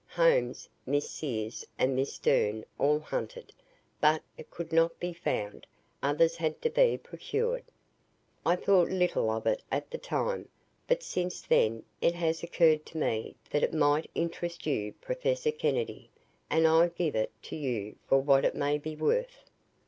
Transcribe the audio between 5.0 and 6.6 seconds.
found. Others had